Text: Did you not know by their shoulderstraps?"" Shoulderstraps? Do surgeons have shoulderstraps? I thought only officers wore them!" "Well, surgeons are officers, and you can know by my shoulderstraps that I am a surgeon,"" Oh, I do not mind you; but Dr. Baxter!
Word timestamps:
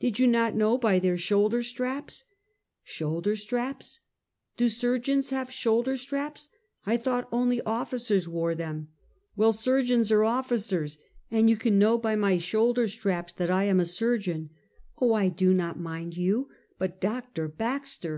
Did 0.00 0.18
you 0.18 0.26
not 0.26 0.56
know 0.56 0.76
by 0.76 0.98
their 0.98 1.16
shoulderstraps?"" 1.16 2.24
Shoulderstraps? 2.92 4.00
Do 4.56 4.68
surgeons 4.68 5.30
have 5.30 5.50
shoulderstraps? 5.52 6.48
I 6.84 6.96
thought 6.96 7.28
only 7.30 7.62
officers 7.62 8.26
wore 8.28 8.56
them!" 8.56 8.88
"Well, 9.36 9.52
surgeons 9.52 10.10
are 10.10 10.24
officers, 10.24 10.98
and 11.30 11.48
you 11.48 11.56
can 11.56 11.78
know 11.78 11.96
by 11.96 12.16
my 12.16 12.38
shoulderstraps 12.38 13.34
that 13.34 13.50
I 13.52 13.66
am 13.66 13.78
a 13.78 13.84
surgeon,"" 13.86 14.50
Oh, 15.00 15.12
I 15.12 15.28
do 15.28 15.54
not 15.54 15.78
mind 15.78 16.16
you; 16.16 16.48
but 16.80 17.00
Dr. 17.00 17.46
Baxter! 17.46 18.16